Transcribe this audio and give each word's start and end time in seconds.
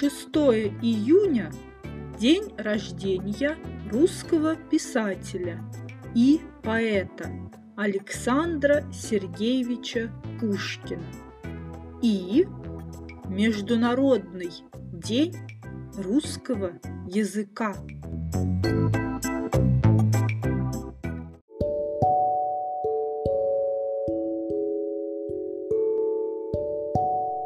6 0.00 0.28
июня– 0.80 1.52
день 2.18 2.54
рождения 2.56 3.58
русского 3.90 4.56
писателя 4.56 5.62
и 6.14 6.40
поэта 6.62 7.30
Александра 7.76 8.82
Сергеевича 8.94 10.10
Пушкина 10.40 11.04
и 12.00 12.46
Международный 13.28 14.52
день 14.94 15.36
русского 15.98 16.80
языка. 17.06 17.76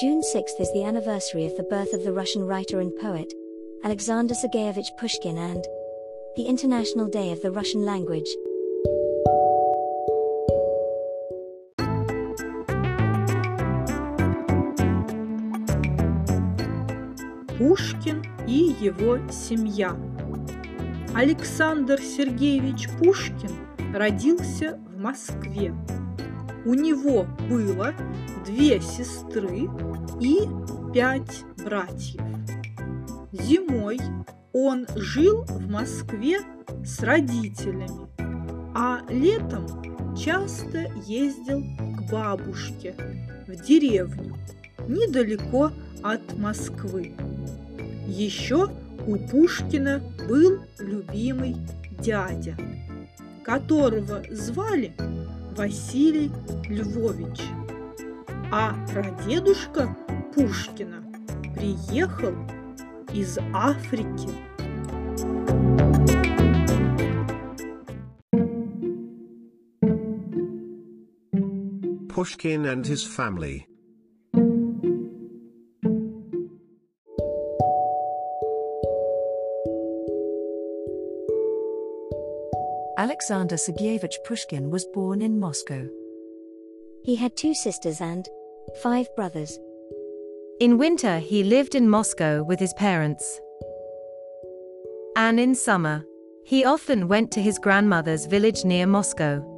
June 0.00 0.22
6th 0.34 0.58
is 0.58 0.72
the 0.72 0.84
anniversary 0.84 1.44
of 1.44 1.56
the 1.56 1.62
birth 1.62 1.92
of 1.92 2.04
the 2.04 2.12
Russian 2.12 2.46
writer 2.46 2.80
and 2.80 2.90
poet, 2.96 3.32
Alexander 3.84 4.34
Sergeyevich 4.34 4.96
Pushkin, 4.98 5.36
and 5.36 5.62
the 6.36 6.44
International 6.44 7.06
Day 7.06 7.32
of 7.32 7.42
the 7.42 7.50
Russian 7.50 7.84
Language. 7.84 8.28
Пушкин 17.58 18.24
и 18.46 18.74
его 18.80 19.18
семья. 19.30 19.96
Александр 21.14 22.00
Сергеевич 22.00 22.88
Пушкин 22.98 23.68
родился 23.94 24.78
в 24.88 24.96
Москве. 24.98 25.74
У 26.65 26.73
него 26.73 27.27
было 27.47 27.93
две 28.43 28.81
сестры 28.81 29.69
и 30.19 30.39
пять 30.93 31.43
братьев. 31.63 32.21
Зимой 33.31 33.99
он 34.51 34.87
жил 34.95 35.43
в 35.43 35.69
Москве 35.69 36.39
с 36.83 37.01
родителями, 37.01 38.07
а 38.73 39.01
летом 39.09 39.67
часто 40.15 40.91
ездил 41.05 41.61
к 41.97 42.11
бабушке 42.11 42.95
в 43.47 43.55
деревню 43.63 44.35
недалеко 44.87 45.71
от 46.01 46.37
Москвы. 46.37 47.13
Еще 48.07 48.69
у 49.05 49.17
Пушкина 49.17 50.01
был 50.27 50.61
любимый 50.79 51.55
дядя, 51.99 52.57
которого 53.43 54.23
звали 54.31 54.95
Василий 55.55 56.31
Львович. 56.67 57.39
А 58.51 58.75
прадедушка 58.87 59.95
Пушкина 60.33 61.01
приехал 61.55 62.35
из 63.13 63.37
Африки. 63.53 64.29
Pushkin 72.09 72.65
and 72.65 72.85
his 72.85 73.03
family. 73.05 73.65
Alexander 82.97 83.55
Sergeyevich 83.57 84.23
Pushkin 84.23 84.71
was 84.71 84.85
born 84.93 85.21
in 85.21 85.39
Moscow. 85.39 85.87
He 87.03 87.15
had 87.15 87.35
two 87.35 87.53
sisters 87.53 87.99
and 87.99 88.25
five 88.81 89.13
brothers. 89.15 89.59
In 90.61 90.77
winter, 90.77 91.19
he 91.19 91.43
lived 91.43 91.75
in 91.75 91.89
Moscow 91.89 92.43
with 92.43 92.59
his 92.59 92.73
parents. 92.75 93.41
And 95.17 95.39
in 95.39 95.55
summer, 95.55 96.05
he 96.45 96.63
often 96.63 97.07
went 97.09 97.31
to 97.31 97.41
his 97.41 97.59
grandmother's 97.59 98.27
village 98.27 98.63
near 98.63 98.87
Moscow. 98.87 99.54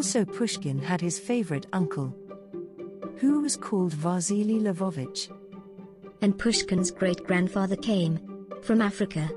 Also, 0.00 0.24
Pushkin 0.24 0.78
had 0.78 1.02
his 1.02 1.18
favorite 1.18 1.66
uncle, 1.74 2.16
who 3.18 3.40
was 3.42 3.54
called 3.54 3.92
Vasily 3.92 4.58
Lvovich. 4.58 5.30
And 6.22 6.38
Pushkin's 6.38 6.90
great 6.90 7.22
grandfather 7.26 7.76
came 7.76 8.18
from 8.62 8.80
Africa. 8.80 9.28